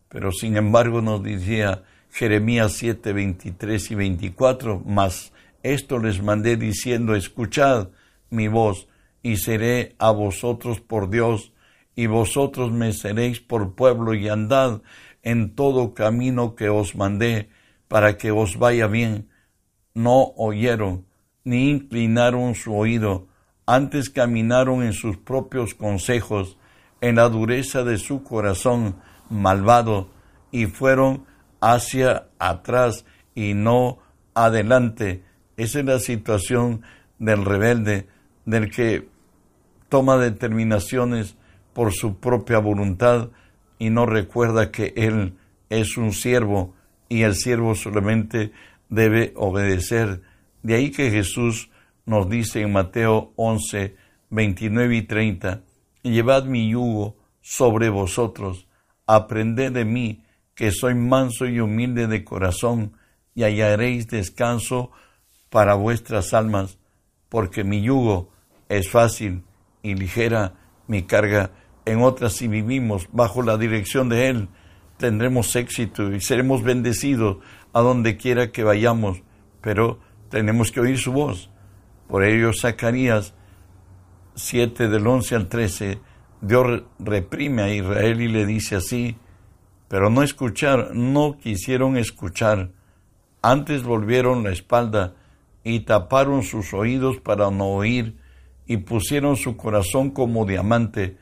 Pero 0.09 0.33
sin 0.33 0.57
embargo 0.57 1.02
nos 1.02 1.23
decía 1.23 1.85
Jeremías 2.11 2.73
7, 2.73 3.12
23 3.12 3.90
y 3.90 3.95
24, 3.95 4.83
mas 4.85 5.33
esto 5.62 5.99
les 5.99 6.23
mandé 6.23 6.57
diciendo, 6.57 7.14
escuchad 7.14 7.88
mi 8.31 8.49
voz 8.49 8.88
y 9.23 9.37
seré 9.37 9.95
a 9.99 10.11
vosotros 10.11 10.81
por 10.81 11.11
Dios, 11.11 11.52
y 11.95 12.07
vosotros 12.07 12.71
me 12.71 12.93
seréis 12.93 13.40
por 13.40 13.75
pueblo, 13.75 14.14
y 14.14 14.28
andad 14.28 14.83
en 15.23 15.55
todo 15.55 15.95
camino 15.95 16.55
que 16.55 16.69
os 16.69 16.95
mandé, 16.95 17.50
para 17.88 18.17
que 18.17 18.31
os 18.31 18.59
vaya 18.59 18.87
bien. 18.87 19.28
No 19.99 20.33
oyeron, 20.37 21.07
ni 21.43 21.71
inclinaron 21.71 22.55
su 22.55 22.73
oído, 22.73 23.26
antes 23.67 24.11
caminaron 24.11 24.85
en 24.85 24.93
sus 24.93 25.17
propios 25.17 25.75
consejos, 25.75 26.57
en 27.00 27.17
la 27.17 27.28
dureza 27.28 27.83
de 27.83 27.99
su 27.99 28.23
corazón 28.23 28.95
malvado, 29.28 30.09
y 30.52 30.67
fueron 30.67 31.25
hacia 31.61 32.28
atrás 32.38 33.07
y 33.35 33.55
no 33.55 33.99
adelante. 34.35 35.25
Esa 35.57 35.81
es 35.81 35.85
la 35.85 35.99
situación 35.99 36.83
del 37.19 37.45
rebelde, 37.45 38.07
del 38.47 38.71
que 38.71 39.09
toma 39.88 40.17
determinaciones 40.17 41.37
por 41.73 41.93
su 41.93 42.21
propia 42.21 42.61
voluntad 42.61 43.31
y 43.81 43.90
no 43.90 44.07
recuerda 44.07 44.71
que 44.71 44.93
Él 44.95 45.35
es 45.71 45.97
un 45.97 46.12
siervo 46.12 46.76
y 47.09 47.23
el 47.23 47.35
siervo 47.35 47.75
solamente 47.75 48.52
debe 48.88 49.33
obedecer. 49.37 50.23
De 50.62 50.75
ahí 50.75 50.90
que 50.90 51.11
Jesús 51.11 51.71
nos 52.07 52.28
dice 52.28 52.62
en 52.62 52.73
Mateo 52.73 53.33
11, 53.37 53.97
29 54.30 54.97
y 54.97 55.02
30, 55.02 55.62
Llevad 56.02 56.45
mi 56.45 56.71
yugo 56.71 57.16
sobre 57.40 57.90
vosotros, 57.90 58.66
aprended 59.07 59.73
de 59.73 59.85
mí, 59.85 60.25
que 60.54 60.71
soy 60.73 60.95
manso 60.95 61.47
y 61.47 61.61
humilde 61.61 62.07
de 62.07 62.25
corazón, 62.25 62.92
y 63.35 63.42
hallaréis 63.45 64.09
descanso 64.09 64.90
para 65.50 65.75
vuestras 65.75 66.35
almas, 66.35 66.78
porque 67.28 67.64
mi 67.64 67.83
yugo 67.83 68.30
es 68.68 68.90
fácil 68.90 69.42
y 69.83 69.95
ligera 69.95 70.54
mi 70.87 71.02
carga. 71.02 71.50
En 71.85 72.02
otras, 72.02 72.35
si 72.35 72.49
vivimos 72.49 73.09
bajo 73.12 73.42
la 73.42 73.57
dirección 73.57 74.09
de 74.09 74.28
Él, 74.28 74.49
tendremos 74.99 75.57
éxito 75.57 76.12
y 76.12 76.21
seremos 76.21 76.62
bendecidos 76.62 77.38
a 77.73 77.81
donde 77.81 78.17
quiera 78.17 78.52
que 78.52 78.64
vayamos, 78.64 79.23
pero 79.61 79.99
tenemos 80.28 80.71
que 80.71 80.81
oír 80.81 80.99
su 80.99 81.12
voz. 81.12 81.50
Por 82.09 82.25
ello, 82.25 82.52
Zacarías 82.52 83.35
7 84.35 84.88
del 84.88 85.07
11 85.07 85.35
al 85.35 85.49
13, 85.49 86.00
Dios 86.40 86.83
reprime 86.99 87.62
a 87.62 87.75
Israel 87.75 88.21
y 88.21 88.28
le 88.28 88.47
dice 88.47 88.76
así, 88.76 89.17
pero 89.88 90.11
no 90.11 90.23
escuchar, 90.23 90.95
no 90.95 91.38
quisieron 91.38 91.97
escuchar, 91.97 92.71
antes 93.40 93.83
volvieron 93.83 94.45
la 94.45 94.50
espalda 94.50 95.14
y 95.64 95.81
taparon 95.81 96.43
sus 96.43 96.75
oídos 96.75 97.19
para 97.19 97.50
no 97.50 97.69
oír 97.69 98.17
y 98.67 98.78
pusieron 98.78 99.37
su 99.37 99.57
corazón 99.57 100.11
como 100.11 100.45
diamante 100.45 101.17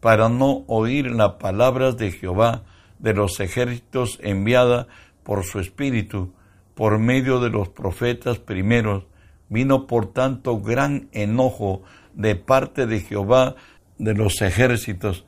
para 0.00 0.28
no 0.28 0.64
oír 0.66 1.10
las 1.10 1.32
palabras 1.34 1.96
de 1.96 2.12
Jehová 2.12 2.64
de 3.00 3.14
los 3.14 3.40
ejércitos 3.40 4.18
enviada 4.22 4.86
por 5.22 5.44
su 5.44 5.58
espíritu 5.58 6.32
por 6.74 6.98
medio 6.98 7.40
de 7.40 7.50
los 7.50 7.68
profetas 7.68 8.38
primeros. 8.38 9.06
Vino 9.48 9.86
por 9.86 10.12
tanto 10.12 10.60
gran 10.60 11.08
enojo 11.12 11.82
de 12.14 12.36
parte 12.36 12.86
de 12.86 13.00
Jehová 13.00 13.56
de 13.98 14.14
los 14.14 14.40
ejércitos 14.40 15.26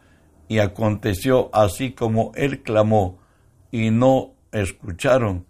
y 0.48 0.60
aconteció 0.60 1.50
así 1.52 1.92
como 1.92 2.32
él 2.34 2.62
clamó 2.62 3.18
y 3.70 3.90
no 3.90 4.34
escucharon, 4.52 5.46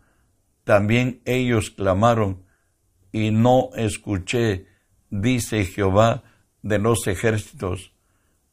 también 0.64 1.20
ellos 1.24 1.70
clamaron 1.70 2.44
y 3.10 3.30
no 3.30 3.70
escuché, 3.76 4.66
dice 5.10 5.64
Jehová 5.64 6.22
de 6.62 6.78
los 6.78 7.06
ejércitos. 7.06 7.92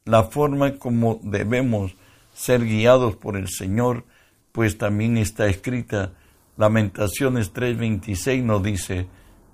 La 0.06 0.24
forma 0.24 0.78
como 0.78 1.20
debemos 1.24 1.96
ser 2.40 2.64
guiados 2.64 3.18
por 3.18 3.36
el 3.36 3.50
Señor, 3.50 4.06
pues 4.54 4.78
también 4.78 5.18
está 5.18 5.48
escrita. 5.48 6.14
Lamentaciones 6.56 7.54
3:26 7.54 8.44
nos 8.44 8.64
dice, 8.64 9.08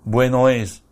bueno 0.03 0.49
es 0.49 0.83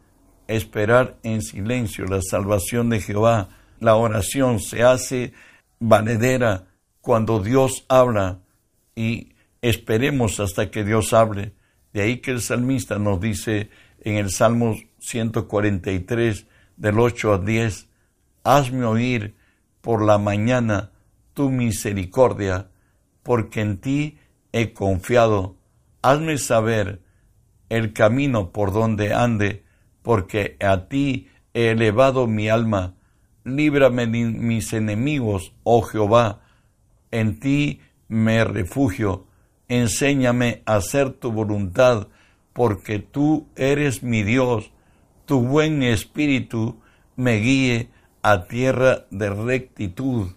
esperar 0.48 1.20
en 1.22 1.44
silencio 1.44 2.06
la 2.06 2.20
salvación 2.24 2.90
de 2.90 3.00
Jehová. 3.00 3.50
La 3.80 3.96
oración 3.96 4.60
se 4.60 4.82
hace 4.82 5.34
valedera 5.80 6.66
cuando 7.00 7.44
Dios 7.44 7.86
habla 7.90 8.40
y 8.96 9.34
esperemos 9.62 10.40
hasta 10.40 10.72
que 10.72 10.84
Dios 10.84 11.14
hable. 11.14 11.54
De 11.94 12.02
ahí 12.02 12.18
que 12.22 12.32
el 12.32 12.42
salmista 12.42 12.98
nos 12.98 13.22
dice 13.22 13.70
en 14.00 14.16
el 14.16 14.32
Salmo 14.32 14.76
143 14.98 16.48
del 16.76 17.00
8 17.00 17.34
a 17.34 17.38
10, 17.38 17.88
hazme 18.44 18.84
oír 18.84 19.36
por 19.82 20.04
la 20.04 20.18
mañana 20.18 20.93
tu 21.34 21.50
misericordia, 21.50 22.70
porque 23.24 23.62
en 23.62 23.78
ti 23.78 24.18
he 24.52 24.74
confiado. 24.74 25.58
Hazme 26.02 26.38
saber 26.38 27.02
el 27.70 27.94
camino 27.94 28.52
por 28.52 28.72
donde 28.72 29.14
ande, 29.14 29.64
porque 30.02 30.58
a 30.60 30.88
ti 30.88 31.30
he 31.54 31.72
elevado 31.72 32.28
mi 32.28 32.50
alma. 32.50 32.96
Líbrame 33.44 34.08
de 34.08 34.26
mis 34.26 34.74
enemigos, 34.74 35.54
oh 35.64 35.82
Jehová. 35.82 36.42
En 37.12 37.40
ti 37.40 37.82
me 38.08 38.44
refugio. 38.44 39.28
Enséñame 39.68 40.62
a 40.66 40.76
hacer 40.76 41.12
tu 41.12 41.32
voluntad, 41.32 42.08
porque 42.54 43.00
tú 43.00 43.48
eres 43.56 44.04
mi 44.04 44.24
Dios. 44.24 44.72
Tu 45.26 45.42
buen 45.42 45.84
espíritu 45.84 46.82
me 47.16 47.38
guíe 47.38 47.90
a 48.22 48.46
tierra 48.46 49.06
de 49.10 49.30
rectitud. 49.30 50.28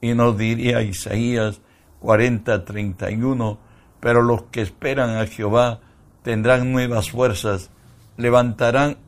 Y 0.00 0.14
nos 0.14 0.36
diría 0.36 0.82
Isaías 0.82 1.60
40, 2.00 2.64
31, 2.64 3.58
pero 4.00 4.22
los 4.22 4.44
que 4.44 4.62
esperan 4.62 5.16
a 5.16 5.26
Jehová 5.26 5.80
tendrán 6.22 6.72
nuevas 6.72 7.10
fuerzas, 7.10 7.70
levantarán 8.16 8.98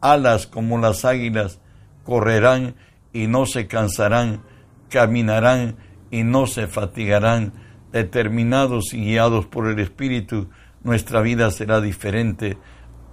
alas 0.00 0.46
como 0.46 0.78
las 0.78 1.04
águilas, 1.04 1.60
correrán 2.04 2.74
y 3.12 3.26
no 3.26 3.46
se 3.46 3.66
cansarán, 3.66 4.42
caminarán 4.88 5.76
y 6.10 6.22
no 6.24 6.46
se 6.46 6.66
fatigarán, 6.66 7.52
determinados 7.92 8.94
y 8.94 9.04
guiados 9.04 9.46
por 9.46 9.68
el 9.68 9.78
Espíritu, 9.78 10.48
nuestra 10.82 11.20
vida 11.20 11.50
será 11.50 11.80
diferente, 11.80 12.58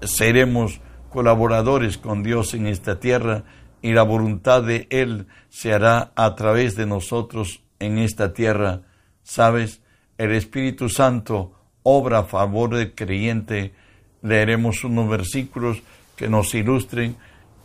seremos 0.01 0.81
colaboradores 1.09 1.97
con 1.97 2.23
Dios 2.23 2.53
en 2.53 2.67
esta 2.67 2.99
tierra 2.99 3.43
y 3.81 3.93
la 3.93 4.03
voluntad 4.03 4.63
de 4.63 4.87
Él 4.89 5.27
se 5.49 5.73
hará 5.73 6.11
a 6.15 6.35
través 6.35 6.75
de 6.75 6.85
nosotros 6.85 7.61
en 7.79 7.97
esta 7.97 8.33
tierra. 8.33 8.81
Sabes, 9.23 9.81
el 10.17 10.31
Espíritu 10.31 10.89
Santo 10.89 11.53
obra 11.83 12.19
a 12.19 12.23
favor 12.23 12.75
del 12.75 12.93
creyente. 12.93 13.73
Leeremos 14.21 14.83
unos 14.83 15.09
versículos 15.09 15.81
que 16.15 16.27
nos 16.27 16.53
ilustren 16.53 17.15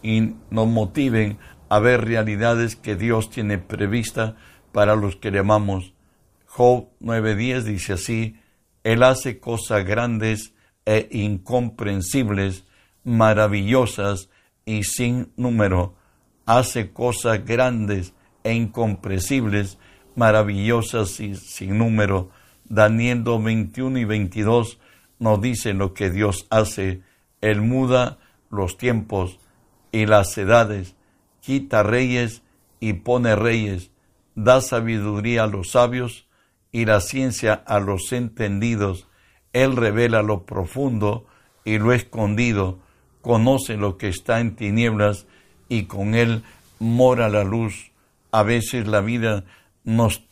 y 0.03 0.35
nos 0.50 0.68
motiven 0.68 1.38
a 1.68 1.79
ver 1.81 2.05
realidades 2.05 2.77
que 2.77 2.94
Dios 2.94 3.31
tiene 3.31 3.59
prevista 3.59 4.37
para 4.70 4.94
los 4.94 5.16
que 5.16 5.31
le 5.31 5.40
amamos. 5.40 5.94
Job 6.46 6.88
9:10 7.00 7.64
dice 7.64 7.94
así, 7.94 8.38
Él 8.85 9.03
hace 9.03 9.40
cosas 9.40 9.85
grandes 9.85 10.55
e 10.87 11.09
incomprensibles, 11.11 12.64
maravillosas 13.03 14.29
y 14.64 14.85
sin 14.85 15.33
número. 15.37 15.96
Hace 16.46 16.92
cosas 16.92 17.44
grandes 17.44 18.12
e 18.42 18.52
incomprensibles, 18.52 19.78
maravillosas 20.14 21.18
y 21.20 21.35
sin 21.37 21.78
número. 21.78 22.30
Daniel 22.64 23.24
21 23.24 23.98
y 23.98 24.04
22 24.04 24.78
nos 25.18 25.40
dice 25.40 25.72
lo 25.72 25.94
que 25.94 26.11
Dios 26.11 26.46
hace. 26.50 27.02
Él 27.40 27.62
muda 27.62 28.18
los 28.50 28.76
tiempos 28.76 29.40
y 29.92 30.07
las 30.07 30.37
edades, 30.38 30.96
quita 31.40 31.83
reyes 31.83 32.42
y 32.80 32.94
pone 32.94 33.37
reyes, 33.37 33.90
da 34.35 34.61
sabiduría 34.61 35.44
a 35.44 35.46
los 35.46 35.70
sabios 35.70 36.26
y 36.72 36.85
la 36.85 37.00
ciencia 37.00 37.54
a 37.54 37.80
los 37.80 38.12
entendidos. 38.12 39.09
Él 39.52 39.76
revela 39.76 40.22
lo 40.22 40.44
profundo 40.44 41.26
y 41.64 41.78
lo 41.78 41.92
escondido, 41.92 42.80
conoce 43.22 43.76
lo 43.76 43.96
que 43.96 44.09
está 44.09 44.40
en 44.40 44.57
tinieblas 44.57 45.26
y 45.68 45.85
con 45.85 46.14
él 46.14 46.42
mora 46.79 47.29
la 47.29 47.44
luz. 47.44 47.90
A 48.31 48.42
veces 48.42 48.87
la 48.87 49.00
vida 49.00 49.44
nos 49.85 50.22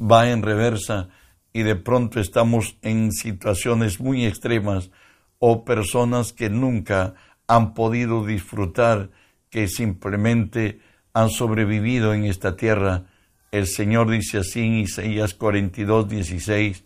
va 0.00 0.30
en 0.30 0.42
reversa 0.42 1.08
y 1.52 1.62
de 1.62 1.76
pronto 1.76 2.20
estamos 2.20 2.76
en 2.82 3.12
situaciones 3.12 4.00
muy 4.00 4.24
extremas 4.24 4.90
o 5.38 5.64
personas 5.64 6.32
que 6.32 6.48
nunca 6.48 7.14
han 7.46 7.74
podido 7.74 8.24
disfrutar, 8.24 9.10
que 9.50 9.68
simplemente 9.68 10.80
han 11.12 11.30
sobrevivido 11.30 12.14
en 12.14 12.24
esta 12.24 12.56
tierra. 12.56 13.04
El 13.50 13.66
Señor 13.66 14.08
dice 14.10 14.38
así 14.38 14.60
en 14.60 14.74
Isaías 14.74 15.34
42, 15.34 16.08
16, 16.08 16.84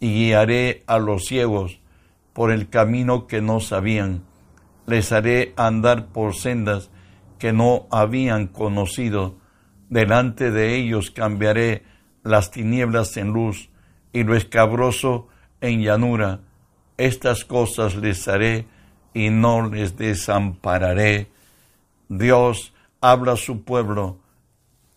y 0.00 0.14
guiaré 0.14 0.82
a 0.86 0.98
los 0.98 1.26
ciegos 1.26 1.78
por 2.32 2.50
el 2.50 2.68
camino 2.68 3.26
que 3.26 3.40
no 3.40 3.60
sabían, 3.60 4.22
les 4.90 5.12
haré 5.12 5.54
andar 5.56 6.08
por 6.08 6.34
sendas 6.34 6.90
que 7.38 7.52
no 7.52 7.86
habían 7.90 8.46
conocido, 8.48 9.36
delante 9.88 10.50
de 10.50 10.76
ellos 10.76 11.10
cambiaré 11.10 11.84
las 12.22 12.50
tinieblas 12.50 13.16
en 13.16 13.32
luz 13.32 13.70
y 14.12 14.24
lo 14.24 14.36
escabroso 14.36 15.28
en 15.60 15.80
llanura. 15.80 16.40
Estas 16.98 17.44
cosas 17.44 17.96
les 17.96 18.28
haré 18.28 18.66
y 19.14 19.30
no 19.30 19.68
les 19.68 19.96
desampararé. 19.96 21.28
Dios 22.08 22.74
habla 23.00 23.32
a 23.32 23.36
su 23.36 23.62
pueblo, 23.64 24.18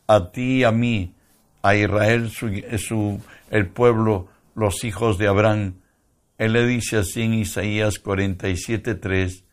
a 0.08 0.32
ti 0.32 0.60
y 0.60 0.64
a 0.64 0.72
mí, 0.72 1.14
a 1.62 1.76
Israel, 1.76 2.30
su, 2.30 3.22
el 3.50 3.68
pueblo, 3.68 4.28
los 4.56 4.84
hijos 4.84 5.18
de 5.18 5.28
Abraham. 5.28 5.76
Él 6.38 6.54
le 6.54 6.68
dice 6.68 6.98
así 6.98 7.22
en 7.22 7.36
Isaías 7.36 8.04
47:3, 8.04 9.44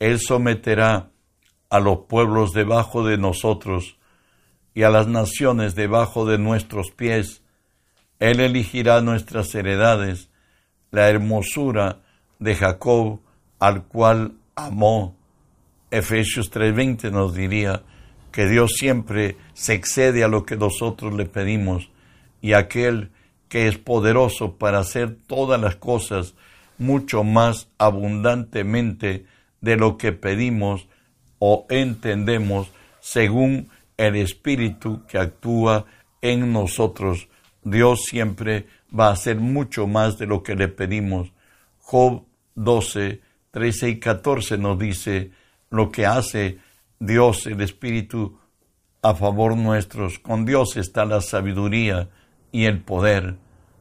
Él 0.00 0.18
someterá 0.18 1.10
a 1.68 1.78
los 1.78 2.00
pueblos 2.08 2.52
debajo 2.52 3.04
de 3.04 3.18
nosotros 3.18 3.98
y 4.74 4.82
a 4.82 4.90
las 4.90 5.06
naciones 5.06 5.74
debajo 5.74 6.24
de 6.26 6.38
nuestros 6.38 6.90
pies. 6.90 7.42
Él 8.18 8.40
elegirá 8.40 9.02
nuestras 9.02 9.54
heredades, 9.54 10.30
la 10.90 11.08
hermosura 11.08 12.00
de 12.38 12.54
Jacob, 12.56 13.20
al 13.58 13.84
cual 13.84 14.32
amó. 14.56 15.16
Efesios 15.90 16.50
3:20 16.50 17.10
nos 17.10 17.34
diría 17.34 17.82
que 18.32 18.48
Dios 18.48 18.72
siempre 18.78 19.36
se 19.52 19.74
excede 19.74 20.24
a 20.24 20.28
lo 20.28 20.44
que 20.44 20.56
nosotros 20.56 21.14
le 21.14 21.26
pedimos 21.26 21.90
y 22.40 22.54
aquel 22.54 23.10
que 23.48 23.68
es 23.68 23.76
poderoso 23.76 24.56
para 24.56 24.78
hacer 24.78 25.16
todas 25.26 25.60
las 25.60 25.76
cosas 25.76 26.34
mucho 26.78 27.24
más 27.24 27.68
abundantemente 27.76 29.26
de 29.60 29.76
lo 29.76 29.96
que 29.96 30.12
pedimos 30.12 30.88
o 31.38 31.66
entendemos 31.68 32.70
según 33.00 33.70
el 33.96 34.16
Espíritu 34.16 35.04
que 35.06 35.18
actúa 35.18 35.86
en 36.22 36.52
nosotros. 36.52 37.28
Dios 37.62 38.04
siempre 38.04 38.66
va 38.98 39.08
a 39.08 39.12
hacer 39.12 39.36
mucho 39.36 39.86
más 39.86 40.18
de 40.18 40.26
lo 40.26 40.42
que 40.42 40.54
le 40.54 40.68
pedimos. 40.68 41.32
Job 41.78 42.24
12, 42.54 43.20
13 43.50 43.88
y 43.88 44.00
14 44.00 44.58
nos 44.58 44.78
dice 44.78 45.30
lo 45.70 45.90
que 45.90 46.06
hace 46.06 46.58
Dios, 46.98 47.46
el 47.46 47.60
Espíritu, 47.60 48.38
a 49.02 49.14
favor 49.14 49.56
nuestros. 49.56 50.18
Con 50.18 50.44
Dios 50.44 50.76
está 50.76 51.04
la 51.04 51.20
sabiduría 51.20 52.08
y 52.52 52.64
el 52.64 52.80
poder. 52.80 53.36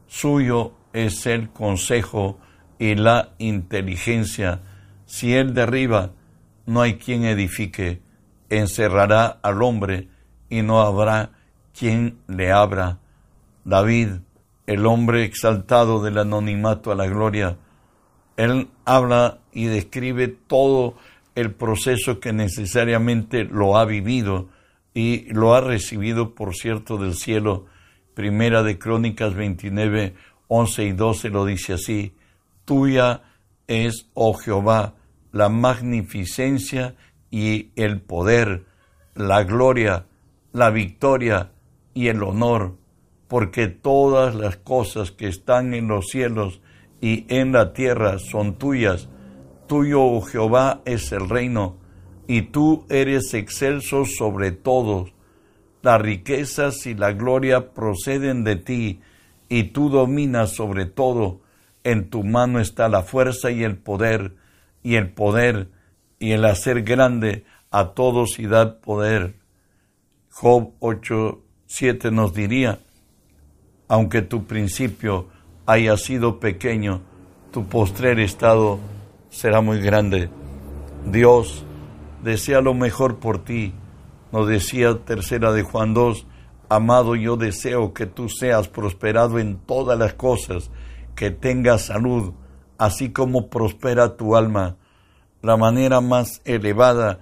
Suyo 0.08 0.74
es 0.94 1.26
el 1.26 1.50
consejo 1.50 2.39
y 2.78 2.96
la 2.96 3.34
inteligencia. 3.38 4.62
Si 5.10 5.34
Él 5.34 5.56
derriba, 5.56 6.12
no 6.67 6.82
hay 6.82 6.98
quien 6.98 7.26
edifique, 7.26 8.00
encerrará 8.48 9.39
al 9.41 9.63
hombre 9.63 10.08
y 10.52 10.62
no 10.62 10.82
habrá 10.82 11.32
quien 11.78 12.19
le 12.28 12.52
abra. 12.52 13.00
David, 13.65 14.10
el 14.67 14.86
hombre 14.86 15.24
exaltado 15.24 16.04
del 16.04 16.19
anonimato 16.19 16.91
a 16.91 16.95
la 16.95 17.08
gloria, 17.08 17.58
él 18.38 18.67
habla 18.86 19.39
y 19.52 19.65
describe 19.65 20.28
todo 20.28 20.93
el 21.34 21.56
proceso 21.56 22.19
que 22.19 22.32
necesariamente 22.32 23.45
lo 23.45 23.78
ha 23.78 23.86
vivido 23.86 24.50
y 24.93 25.26
lo 25.34 25.56
ha 25.56 25.62
recibido, 25.62 26.36
por 26.36 26.54
cierto, 26.54 27.00
del 27.00 27.15
cielo. 27.15 27.65
Primera 28.13 28.62
de 28.62 28.78
Crónicas 28.78 29.34
29, 29.34 30.13
11 30.50 30.84
y 30.84 30.91
12 30.91 31.30
lo 31.30 31.45
dice 31.45 31.74
así, 31.74 32.13
Tuya 32.63 33.24
es, 33.65 34.08
oh 34.13 34.36
Jehová, 34.36 34.93
la 35.32 35.50
magnificencia 35.50 36.96
y 37.30 37.72
el 37.76 38.02
poder, 38.02 38.65
la 39.15 39.44
gloria, 39.44 40.06
la 40.52 40.70
victoria 40.70 41.52
y 41.94 42.08
el 42.08 42.24
honor, 42.24 42.78
porque 43.28 43.68
todas 43.68 44.34
las 44.36 44.58
cosas 44.58 45.12
que 45.12 45.28
están 45.28 45.74
en 45.74 45.88
los 45.88 46.08
cielos 46.08 46.62
y 47.02 47.26
en 47.30 47.52
la 47.52 47.74
tierra 47.74 48.18
son 48.20 48.56
tuyas. 48.56 49.10
Tuyo, 49.68 50.02
oh 50.02 50.22
Jehová, 50.22 50.82
es 50.86 51.12
el 51.12 51.30
reino, 51.30 51.78
y 52.28 52.44
tú 52.44 52.86
eres 52.89 53.34
excelso 53.34 54.06
sobre 54.06 54.52
todos. 54.52 55.13
Las 55.82 56.02
riquezas 56.02 56.86
y 56.88 56.96
la 56.96 57.13
gloria 57.13 57.74
proceden 57.74 58.44
de 58.44 58.56
ti, 58.56 59.02
y 59.48 59.65
tú 59.65 59.89
dominas 59.89 60.56
sobre 60.56 60.86
todo. 60.86 61.42
En 61.84 62.10
tu 62.10 62.24
mano 62.24 62.60
está 62.60 62.89
la 62.89 63.04
fuerza 63.04 63.52
y 63.52 63.63
el 63.63 63.78
poder 63.78 64.34
y 64.84 64.96
el 64.96 65.12
poder 65.12 65.70
y 66.20 66.32
el 66.32 66.46
hacer 66.46 66.84
grande 66.84 67.46
a 67.72 67.89
todos 67.89 68.39
y 68.39 68.48
dar 68.48 68.80
poder. 68.80 69.36
Job 70.32 70.74
8, 70.80 71.42
7 71.65 72.12
nos 72.12 72.34
diría, 72.34 72.80
aunque 73.88 74.22
tu 74.22 74.46
principio 74.46 75.28
haya 75.65 75.98
sido 75.98 76.39
pequeño, 76.39 77.02
tu 77.52 77.65
postrer 77.68 78.20
estado 78.20 78.80
será 79.30 79.62
muy 79.62 79.80
grande. 79.82 80.30
Dios 81.06 81.65
desea 82.24 82.62
lo 82.62 82.74
mejor 82.74 83.20
por 83.20 83.44
ti. 83.44 83.74
Nos 84.32 84.48
decía 84.48 84.98
tercera 85.06 85.52
de 85.52 85.63
Juan 85.63 85.94
2, 85.94 86.26
amado 86.70 87.15
yo 87.15 87.36
deseo 87.36 87.94
que 87.94 88.06
tú 88.06 88.30
seas 88.30 88.68
prosperado 88.68 89.39
en 89.39 89.58
todas 89.58 89.98
las 89.98 90.13
cosas, 90.13 90.70
que 91.15 91.32
tengas 91.32 91.88
salud, 91.88 92.34
así 92.80 93.12
como 93.12 93.50
prospera 93.50 94.18
tu 94.18 94.36
alma. 94.36 94.78
La 95.44 95.58
manera 95.58 96.02
más 96.02 96.42
elevada 96.46 97.20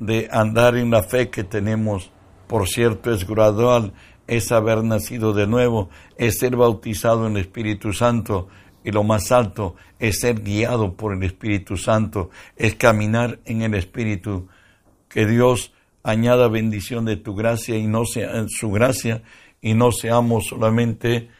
de 0.00 0.28
andar 0.32 0.76
en 0.76 0.90
la 0.90 1.04
fe 1.04 1.30
que 1.30 1.44
tenemos, 1.44 2.10
por 2.48 2.66
cierto, 2.66 3.12
es 3.12 3.26
gradual, 3.26 3.92
es 4.26 4.50
haber 4.50 4.82
nacido 4.82 5.32
de 5.32 5.46
nuevo, 5.46 5.90
es 6.16 6.38
ser 6.38 6.56
bautizado 6.56 7.26
en 7.26 7.36
el 7.36 7.42
Espíritu 7.42 7.92
Santo, 7.92 8.48
y 8.82 8.90
lo 8.90 9.04
más 9.04 9.30
alto 9.30 9.76
es 9.98 10.20
ser 10.20 10.42
guiado 10.42 10.94
por 10.94 11.14
el 11.14 11.22
Espíritu 11.22 11.76
Santo, 11.76 12.30
es 12.56 12.74
caminar 12.74 13.38
en 13.44 13.62
el 13.62 13.74
Espíritu. 13.74 14.48
Que 15.08 15.26
Dios 15.26 15.72
añada 16.02 16.48
bendición 16.48 17.04
de 17.04 17.16
tu 17.16 17.34
gracia 17.34 17.76
y 17.76 17.86
no 17.86 18.04
sea 18.04 18.46
su 18.48 18.70
gracia 18.70 19.22
y 19.62 19.74
no 19.74 19.92
seamos 19.92 20.46
solamente 20.48 21.30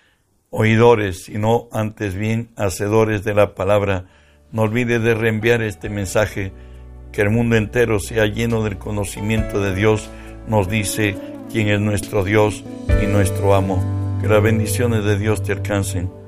oidores, 0.56 1.24
sino 1.24 1.68
antes 1.72 2.14
bien 2.14 2.50
hacedores 2.56 3.24
de 3.24 3.34
la 3.34 3.54
palabra. 3.54 4.06
No 4.52 4.62
olvides 4.62 5.02
de 5.02 5.14
reenviar 5.14 5.62
este 5.62 5.88
mensaje, 5.90 6.52
que 7.12 7.22
el 7.22 7.30
mundo 7.30 7.56
entero 7.56 7.98
sea 7.98 8.26
lleno 8.26 8.62
del 8.62 8.78
conocimiento 8.78 9.60
de 9.60 9.74
Dios, 9.74 10.08
nos 10.46 10.68
dice 10.68 11.16
quién 11.50 11.68
es 11.68 11.80
nuestro 11.80 12.22
Dios 12.22 12.64
y 13.02 13.06
nuestro 13.06 13.54
amo. 13.54 13.82
Que 14.20 14.28
las 14.28 14.42
bendiciones 14.42 15.04
de 15.04 15.18
Dios 15.18 15.42
te 15.42 15.52
alcancen. 15.52 16.23